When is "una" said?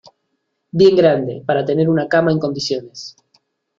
1.87-2.07